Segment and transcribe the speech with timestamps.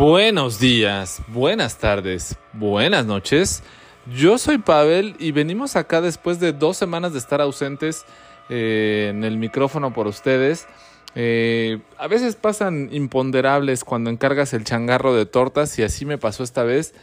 [0.00, 3.62] Buenos días, buenas tardes, buenas noches.
[4.06, 8.06] Yo soy Pavel y venimos acá después de dos semanas de estar ausentes
[8.48, 10.66] eh, en el micrófono por ustedes.
[11.14, 16.44] Eh, a veces pasan imponderables cuando encargas el changarro de tortas y así me pasó
[16.44, 16.94] esta vez.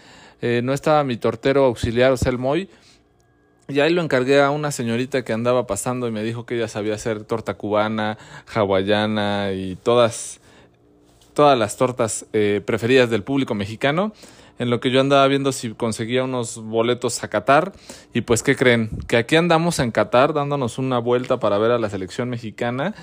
[0.42, 2.68] Eh, no estaba mi tortero auxiliar, o sea, el Moy.
[3.68, 6.68] Y ahí lo encargué a una señorita que andaba pasando y me dijo que ella
[6.68, 8.18] sabía hacer torta cubana,
[8.52, 10.42] hawaiana y todas
[11.38, 14.12] todas las tortas eh, preferidas del público mexicano.
[14.58, 17.74] En lo que yo andaba viendo si conseguía unos boletos a Qatar.
[18.12, 18.90] Y pues, ¿qué creen?
[19.08, 22.96] Que aquí andamos en Qatar dándonos una vuelta para ver a la selección mexicana.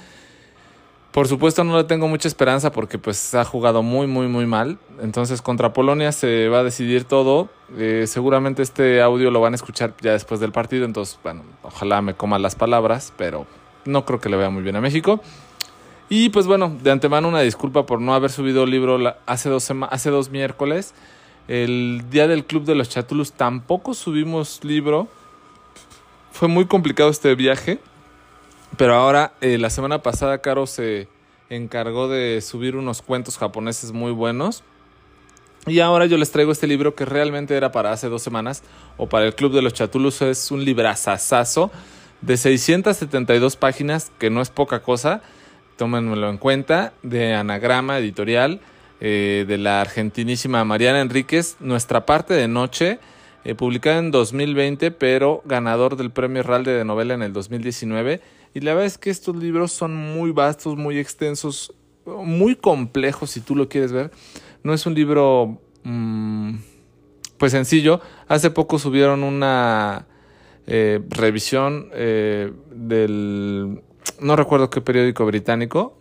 [1.12, 4.78] Por supuesto no le tengo mucha esperanza porque pues ha jugado muy muy muy mal.
[5.00, 7.50] Entonces contra Polonia se va a decidir todo.
[7.78, 10.84] Eh, seguramente este audio lo van a escuchar ya después del partido.
[10.84, 13.12] Entonces bueno, ojalá me coma las palabras.
[13.16, 13.46] Pero
[13.84, 15.20] no creo que le vea muy bien a México.
[16.08, 19.70] Y pues bueno, de antemano una disculpa por no haber subido el libro hace dos,
[19.90, 20.94] hace dos miércoles.
[21.48, 25.08] El día del Club de los Chatulus tampoco subimos libro.
[26.30, 27.78] Fue muy complicado este viaje.
[28.76, 31.08] Pero ahora, eh, la semana pasada, Caro se
[31.48, 34.62] encargó de subir unos cuentos japoneses muy buenos.
[35.66, 38.62] Y ahora yo les traigo este libro que realmente era para hace dos semanas
[38.98, 40.20] o para el Club de los Chatulus.
[40.22, 41.70] Es un librazazazo
[42.20, 45.22] de 672 páginas, que no es poca cosa
[45.76, 48.60] tómenmelo en cuenta, de Anagrama Editorial,
[49.00, 52.98] eh, de la argentinísima Mariana Enríquez, Nuestra parte de noche,
[53.44, 58.20] eh, publicada en 2020, pero ganador del Premio Ralde de Novela en el 2019.
[58.54, 61.74] Y la verdad es que estos libros son muy vastos, muy extensos,
[62.06, 64.10] muy complejos si tú lo quieres ver.
[64.62, 66.54] No es un libro mm,
[67.36, 68.00] pues sencillo.
[68.28, 70.06] Hace poco subieron una
[70.66, 73.82] eh, revisión del
[74.20, 75.98] no recuerdo qué periódico británico,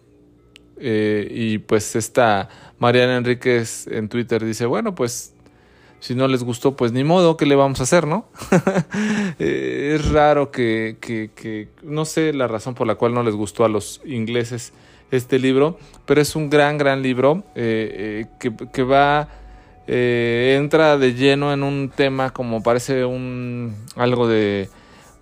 [0.78, 2.50] eh, y pues esta
[2.80, 5.34] Mariana Enríquez en Twitter dice, bueno, pues
[6.00, 8.28] si no les gustó, pues ni modo, ¿qué le vamos a hacer, no?
[9.40, 13.34] Eh, es raro que, que, que, no sé la razón por la cual no les
[13.34, 14.74] gustó a los ingleses
[15.10, 19.30] este libro, pero es un gran, gran libro eh, que, que, va,
[19.88, 24.70] entra de lleno en un tema como parece un algo de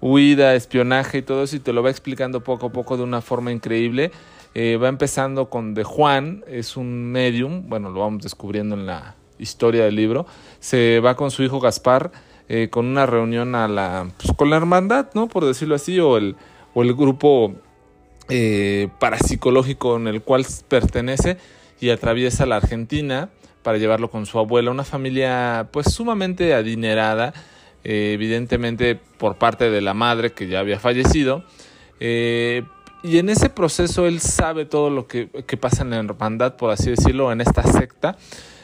[0.01, 3.21] huida, espionaje y todo eso, y te lo va explicando poco a poco de una
[3.21, 4.11] forma increíble.
[4.53, 9.15] Eh, va empezando con de Juan, es un medium, bueno, lo vamos descubriendo en la
[9.39, 10.25] historia del libro.
[10.59, 12.11] Se va con su hijo Gaspar
[12.53, 15.27] eh, con una reunión a la, pues, con la hermandad, ¿no?
[15.29, 16.35] Por decirlo así, o el,
[16.73, 17.55] o el grupo
[18.27, 21.37] eh, parapsicológico en el cual pertenece
[21.79, 23.29] y atraviesa la Argentina
[23.63, 27.33] para llevarlo con su abuela, una familia pues sumamente adinerada
[27.83, 31.43] eh, evidentemente por parte de la madre que ya había fallecido.
[31.99, 32.63] Eh,
[33.03, 35.27] y en ese proceso él sabe todo lo que,
[35.59, 38.17] pasa en la hermandad, por así decirlo, en esta secta.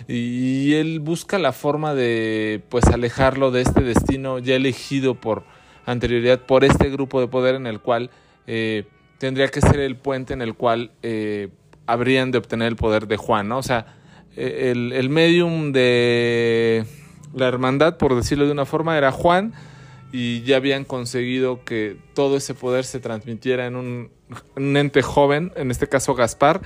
[0.08, 5.44] Y él busca la forma de pues alejarlo de este destino ya elegido por
[5.86, 8.12] anterioridad por este grupo de poder en el cual
[8.46, 8.86] eh,
[9.18, 10.92] tendría que ser el puente en el cual
[11.88, 13.58] habrían de obtener el poder de Juan, ¿no?
[13.58, 13.98] O sea,
[14.36, 16.86] el, el medium de
[17.38, 19.54] la hermandad, por decirlo de una forma, era Juan
[20.12, 24.10] y ya habían conseguido que todo ese poder se transmitiera en un,
[24.56, 26.62] ente joven, en este caso Gaspar.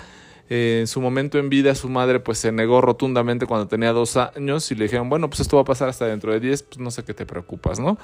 [0.49, 4.17] Eh, en su momento en vida su madre pues se negó rotundamente cuando tenía dos
[4.17, 6.77] años y le dijeron, bueno, pues esto va a pasar hasta dentro de diez, pues
[6.77, 7.97] no sé qué te preocupas, ¿no?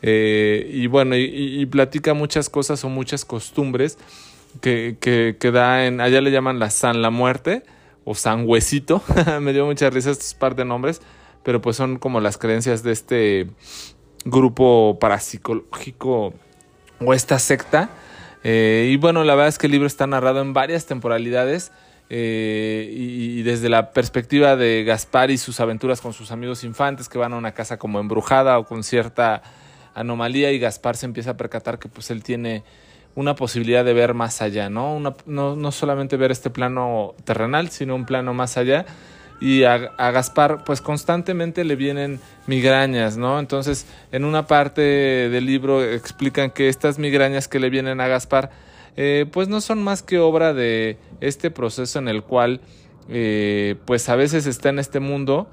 [0.00, 3.98] Eh, y bueno, y, platica muchas cosas o muchas costumbres
[4.62, 7.64] que, que, que, da en, allá le llaman la San la Muerte
[8.04, 9.02] o San Huesito,
[9.42, 11.02] me dio mucha risa estos par de nombres,
[11.42, 13.50] pero pues son como las creencias de este
[14.24, 16.34] grupo parapsicológico
[17.00, 17.90] o esta secta.
[18.42, 21.72] Eh, y bueno, la verdad es que el libro está narrado en varias temporalidades
[22.08, 27.18] eh, y, desde la perspectiva de Gaspar y sus aventuras con sus amigos infantes que
[27.18, 29.42] van a una casa como embrujada o con cierta
[29.94, 32.64] anomalía y Gaspar se empieza a percatar que pues él tiene
[33.14, 35.00] una posibilidad de ver más allá, ¿no?
[35.00, 38.86] no, no solamente ver este plano terrenal, sino un plano más allá
[39.40, 43.40] y a, Gaspar pues constantemente le vienen migrañas, ¿no?
[43.40, 48.50] Entonces en una parte del libro explican que estas migrañas que le vienen a Gaspar
[48.96, 52.60] eh, pues no son más que obra de este proceso en el cual
[53.08, 55.48] eh, pues a veces está en este mundo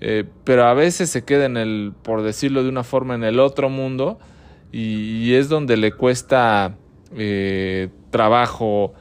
[0.00, 3.40] eh, pero a veces se queda en el, por decirlo de una forma, en el
[3.40, 4.18] otro mundo
[4.70, 6.76] y, y es donde le cuesta
[8.10, 8.92] trabajo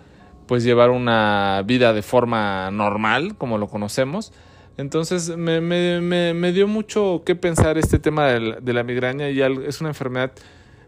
[0.54, 4.32] pues llevar una vida de forma normal, como lo conocemos.
[4.78, 9.82] Entonces me, me, me, dio mucho que pensar este tema de la, migraña y es
[9.82, 10.32] una enfermedad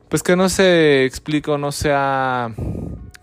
[0.07, 2.53] pues que no se explica o no se ha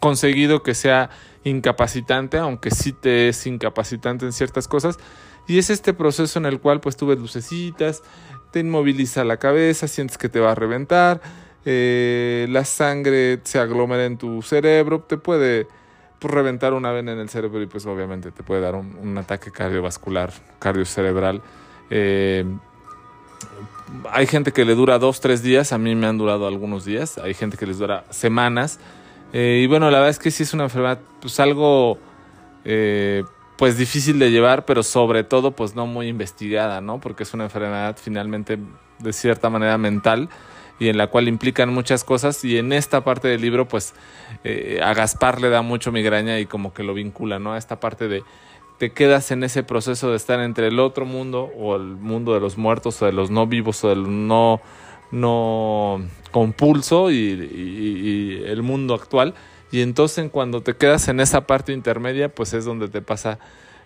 [0.00, 1.10] conseguido que sea
[1.44, 4.98] incapacitante, aunque sí te es incapacitante en ciertas cosas.
[5.46, 8.02] Y es este proceso en el cual pues tú ves lucecitas,
[8.50, 11.20] te inmoviliza la cabeza, sientes que te va a reventar,
[11.64, 15.68] eh, la sangre se aglomera en tu cerebro, te puede
[16.22, 19.50] pues, reventar una vena en el cerebro y pues obviamente te puede dar un, ataque
[19.50, 21.42] cardiovascular, cardiocerebral.
[21.90, 22.44] Eh,
[24.10, 27.18] hay gente que le dura dos, tres días, a mí me han durado algunos días,
[27.18, 28.78] hay gente que les dura semanas.
[29.32, 31.98] Eh, y bueno, la verdad es que sí es una enfermedad, pues algo,
[32.64, 33.24] eh,
[33.58, 37.00] pues difícil de llevar, pero sobre todo, pues no muy investigada, ¿no?
[37.00, 38.58] Porque es una enfermedad finalmente
[39.00, 40.28] de cierta manera mental
[40.82, 43.94] y en la cual implican muchas cosas y en esta parte del libro pues
[44.42, 47.52] eh, a Gaspar le da mucho migraña y como que lo vincula, ¿no?
[47.52, 48.24] A esta parte de
[48.78, 52.40] te quedas en ese proceso de estar entre el otro mundo o el mundo de
[52.40, 54.60] los muertos o de los no vivos o del no,
[55.12, 56.02] no
[56.32, 59.34] compulso y, el mundo actual.
[59.70, 63.38] Y entonces cuando te quedas en esa parte intermedia, pues es donde te pasa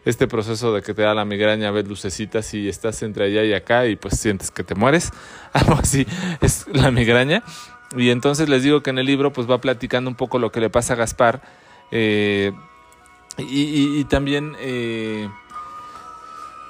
[0.06, 3.52] este proceso de que te da la migraña, ves lucecitas y estás entre allá y
[3.52, 5.12] acá y pues sientes que te mueres.
[5.52, 6.06] Algo así
[6.40, 7.42] es la migraña.
[7.94, 10.60] Y entonces les digo que en el libro pues va platicando un poco lo que
[10.60, 11.42] le pasa a Gaspar.
[11.90, 12.52] Eh,
[13.38, 15.28] y, también, eh,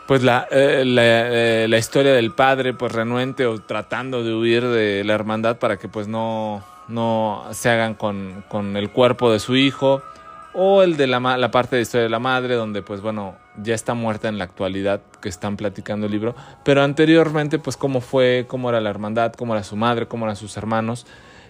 [0.07, 5.05] pues la, eh, eh, la, historia del padre, pues renuente o tratando de huir de
[5.05, 9.57] la hermandad para que pues no, no se hagan con, con el cuerpo de su
[9.57, 10.03] hijo.
[10.59, 13.75] O el de la, la parte de historia de la madre, donde pues bueno, ya
[13.75, 16.35] está muerta en la actualidad que están platicando el libro.
[16.65, 20.37] Pero anteriormente, pues cómo fue, cómo era la hermandad, cómo era su madre, cómo eran
[20.37, 21.07] sus hermanos.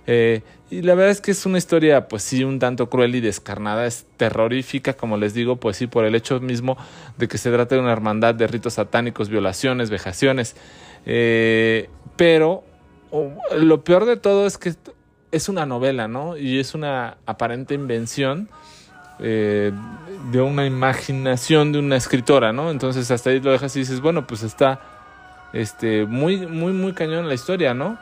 [0.09, 3.21] Eh, y la verdad es que es una historia, pues sí, un tanto cruel y
[3.21, 6.77] descarnada, es terrorífica, como les digo, pues sí, por el hecho mismo
[7.17, 10.57] de que se trata de una hermandad de ritos satánicos, violaciones, vejaciones.
[11.07, 12.65] Eh, pero
[13.57, 14.75] lo peor de todo es que
[15.33, 16.37] es una novela, ¿no?
[16.37, 18.49] Y es una aparente invención
[19.19, 19.73] eh,
[20.31, 22.71] de una imaginación de una escritora, ¿no?
[22.71, 24.81] Entonces hasta ahí lo dejas y dices, bueno, pues está
[25.53, 27.99] este, muy, muy, muy cañón la historia, ¿no?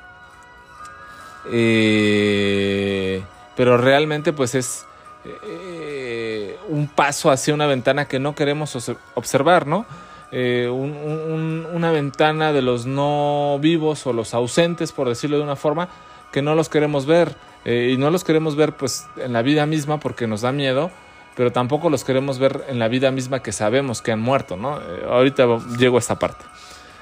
[1.52, 3.22] Eh,
[3.56, 4.86] pero realmente pues es
[5.24, 8.76] eh, un paso hacia una ventana que no queremos
[9.14, 9.86] observar, ¿no?
[10.32, 15.88] Una ventana de los no vivos o los ausentes, por decirlo de una forma,
[16.32, 17.36] que no los queremos ver.
[17.64, 20.90] Y no los queremos ver pues en la vida misma porque nos da miedo,
[21.36, 24.80] pero tampoco los queremos ver en la vida misma que sabemos que han muerto, ¿no?
[25.08, 25.46] ahorita
[25.78, 26.44] llego a esta parte.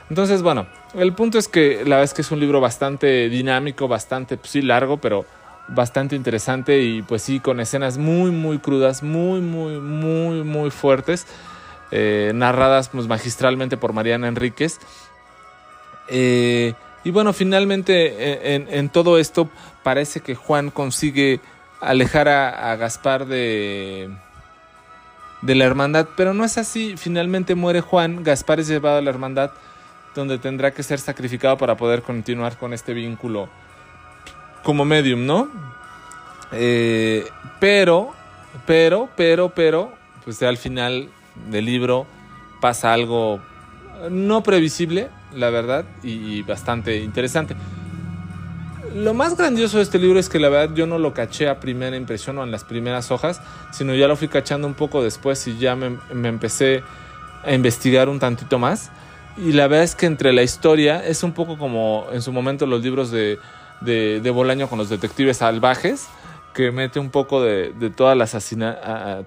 [0.09, 3.88] Entonces, bueno, el punto es que la verdad es que es un libro bastante dinámico,
[3.88, 5.25] bastante, pues sí, largo, pero
[5.69, 11.26] bastante interesante y pues sí, con escenas muy, muy crudas, muy, muy, muy, muy fuertes,
[11.91, 14.81] eh, narradas pues magistralmente por Mariana Enríquez.
[16.08, 19.50] Eh, y bueno, finalmente en, todo esto
[19.82, 21.40] parece que Juan consigue
[21.81, 24.08] alejar a, a Gaspar de,
[25.43, 26.96] de la hermandad, pero no es así.
[26.96, 29.50] Finalmente muere Juan, Gaspar es llevado a la hermandad
[30.14, 33.48] donde tendrá que ser sacrificado para poder continuar con este vínculo
[34.62, 35.48] como medium, ¿no?
[36.52, 37.26] Eh,
[37.58, 38.12] pero,
[38.66, 39.93] pero, pero, pero,
[40.24, 41.08] pues al final
[41.50, 42.06] del libro
[42.60, 43.41] pasa algo
[44.10, 47.55] no previsible, la verdad, y, bastante interesante.
[48.94, 51.60] Lo más grandioso de este libro es que la verdad yo no lo caché a
[51.60, 55.46] primera impresión o en las primeras hojas, sino ya lo fui cachando un poco después
[55.46, 56.82] y ya me, me empecé
[57.44, 58.91] a investigar un tantito más.
[59.39, 62.67] Y la verdad es que entre la historia es un poco como en su momento
[62.67, 63.39] los libros de,
[63.84, 66.06] de, Bolaño con los detectives salvajes,
[66.53, 68.32] que mete un poco de, todas, las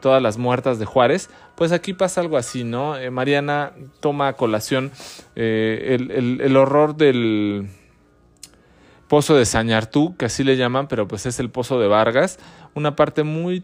[0.01, 1.29] todas las muertas de Juárez.
[1.55, 2.97] Pues aquí pasa algo así, ¿no?
[2.97, 4.91] Eh, Mariana toma a colación
[5.35, 7.67] eh, el, horror del
[9.07, 12.39] pozo de Sañartú, que así le llaman, pero pues es el pozo de Vargas,
[12.73, 13.63] una parte muy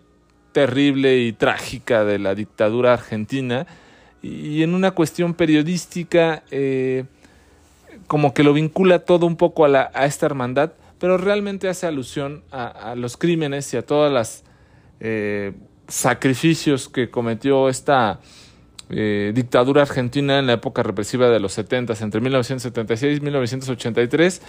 [0.51, 3.65] terrible y trágica de la dictadura argentina
[4.22, 7.06] y en una cuestión periodística eh,
[8.08, 11.88] como que lo vincula todo un poco a, la, a esta hermandad, pero realmente hace
[11.88, 14.43] alusión a, los crímenes y a todas las
[15.00, 15.53] eh,
[15.88, 18.20] sacrificios que cometió esta
[18.91, 24.41] eh, dictadura argentina en la época represiva de los 70, entre 1976 y 1983.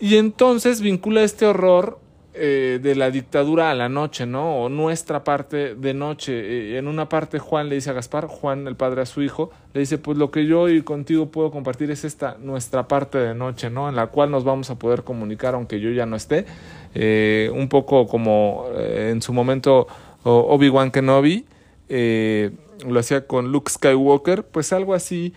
[0.00, 2.00] Y entonces vincula este horror
[2.38, 4.62] eh, de la dictadura a la noche, ¿no?
[4.62, 6.32] O nuestra parte de noche.
[6.32, 9.50] Eh, en una parte Juan le dice a Gaspar, Juan el padre a su hijo,
[9.72, 13.34] le dice, pues lo que yo y contigo puedo compartir es esta, nuestra parte de
[13.34, 13.88] noche, ¿no?
[13.88, 16.46] En la cual nos vamos a poder comunicar aunque yo ya no esté.
[16.94, 19.86] Eh, un poco como en su momento
[20.24, 21.46] Obi-Wan Kenobi
[21.88, 25.32] lo hacía con Luke Skywalker, pues algo así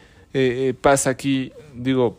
[0.81, 2.17] pasa aquí, digo,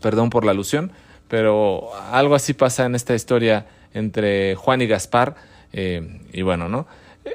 [0.00, 0.92] perdón por la alusión,
[1.28, 5.36] pero algo así pasa en esta historia entre Juan y Gaspar.
[5.72, 6.86] Eh, y bueno, ¿no?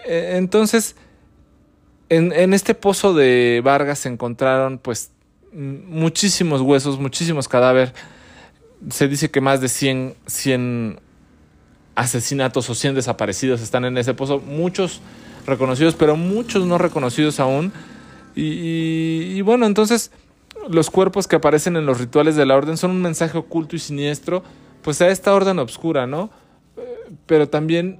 [0.05, 0.95] Eh, entonces,
[2.09, 5.12] en, este pozo de Vargas se encontraron pues
[5.53, 7.93] muchísimos huesos, muchísimos cadáveres.
[8.89, 11.00] Se dice que más de 100, 100
[11.95, 14.39] asesinatos o 100 desaparecidos están en ese pozo.
[14.39, 15.01] Muchos
[15.45, 17.71] reconocidos, pero muchos no reconocidos aún.
[18.35, 20.12] Y, bueno, entonces
[20.70, 23.79] los cuerpos que aparecen en los rituales de la orden son un mensaje oculto y
[23.79, 24.43] siniestro,
[24.82, 26.29] pues a esta orden obscura, ¿no?
[27.25, 28.00] Pero también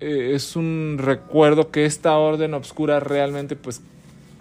[0.00, 3.80] eh, es un recuerdo que esta orden obscura realmente, pues,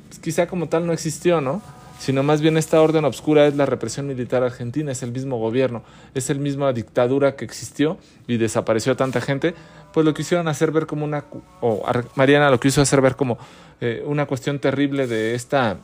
[0.09, 1.61] pues, quizá como tal no existió, ¿no?
[1.99, 5.83] Sino más bien esta orden obscura es la represión militar argentina, es el mismo gobierno,
[6.15, 9.55] es el misma dictadura que existió y desapareció a tanta gente,
[9.93, 11.23] pues lo quisieron hacer ver como una,
[11.61, 13.37] o Mariana lo quiso hacer ver como
[13.79, 15.77] eh, una cuestión terrible de esta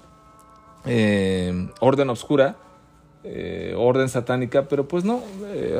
[0.86, 2.58] eh, orden oscura,
[3.24, 5.24] eh, orden satánica, pero pues no,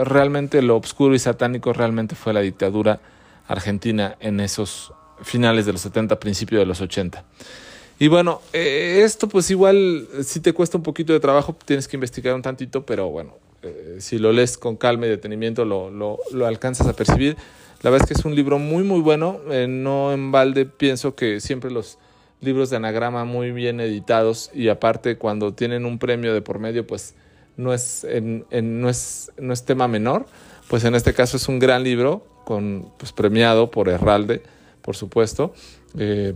[0.04, 3.00] realmente lo oscuro y satánico realmente fue la dictadura
[3.48, 7.24] argentina en esos finales de los 70, principios de los 80.
[7.98, 12.34] Y bueno, esto pues igual si te cuesta un poquito de trabajo, tienes que investigar
[12.36, 13.36] un tantito, pero bueno,
[14.00, 17.36] si lo lees con calma y detenimiento lo, lo, lo alcanzas a percibir.
[17.82, 19.40] La verdad es que es un libro muy, muy bueno.
[19.50, 21.98] Eh, no en balde pienso que siempre los
[22.42, 26.88] libros de anagrama muy bien editados y aparte cuando tienen un premio de por medio,
[26.88, 27.16] pues
[27.58, 30.26] no es, no es, no es tema menor.
[30.70, 34.42] Pues en este caso es un gran libro con, pues, premiado por Herralde,
[34.82, 35.54] por supuesto.
[35.98, 36.34] Eh,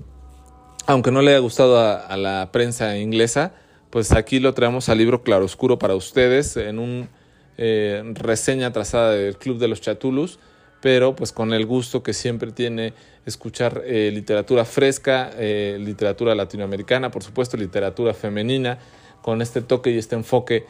[0.86, 3.54] aunque no le haya gustado a, la prensa inglesa,
[3.90, 7.10] pues aquí lo traemos al libro Claroscuro para ustedes en un
[7.58, 10.40] eh, reseña trazada del Club de los Chatulus
[10.84, 12.94] pero pues con el gusto que siempre tiene
[13.26, 18.80] escuchar eh, literatura fresca, eh, literatura latinoamericana, por supuesto literatura femenina,
[19.22, 20.66] con este toque y este enfoque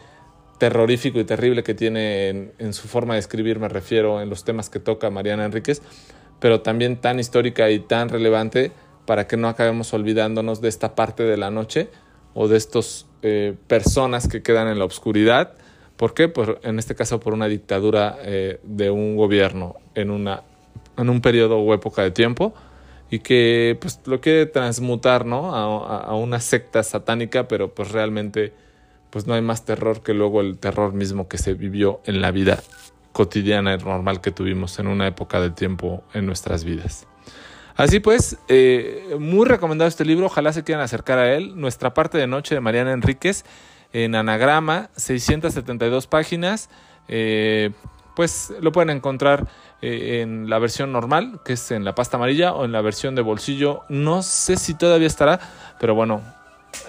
[0.60, 4.70] terrorífico y terrible que tiene en, su forma de escribir, me refiero en los temas
[4.70, 5.82] que toca Mariana Enríquez,
[6.40, 8.72] pero también tan histórica y tan relevante
[9.08, 11.90] para que no acabemos olvidándonos de esta parte de la noche
[12.36, 15.56] o de estas eh, personas que quedan en la oscuridad
[15.98, 16.28] ¿Por qué?
[16.28, 20.44] Pues en este caso por una dictadura eh, de un gobierno en, una,
[20.98, 22.54] en un periodo o época de tiempo
[23.10, 25.54] y que pues lo quiere transmutar ¿no?
[25.56, 28.54] a, una secta satánica, pero pues realmente
[29.12, 32.32] pues no hay más terror que luego el terror mismo que se vivió en la
[32.32, 32.64] vida
[33.12, 37.06] cotidiana y normal que tuvimos en una época de tiempo en nuestras vidas.
[37.76, 41.54] Así pues, eh, muy recomendado este libro, ojalá se quieran acercar a él.
[41.56, 43.46] Nuestra parte de noche de Mariana Enríquez
[43.94, 46.70] en anagrama, 672 páginas.
[47.08, 47.72] Eh,
[48.16, 49.48] pues lo pueden encontrar
[49.82, 53.16] eh, en la versión normal, que es en la pasta amarilla, o en la versión
[53.16, 53.82] de bolsillo.
[53.90, 55.40] No sé si todavía estará,
[55.80, 56.22] pero bueno,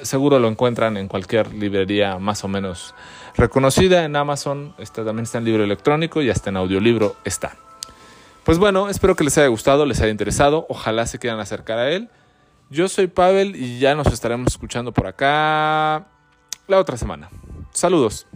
[0.02, 2.94] seguro lo encuentran en cualquier librería más o menos
[3.36, 4.04] reconocida.
[4.04, 7.56] En Amazon está, también está en libro electrónico y hasta en audiolibro está.
[8.44, 10.66] Pues bueno, espero que les haya gustado, les haya interesado.
[10.68, 12.10] Ojalá se quieran acercar a él.
[12.68, 16.06] Yo soy Pavel y ya nos estaremos escuchando por acá
[16.66, 17.30] la otra semana.
[17.72, 18.26] Saludos.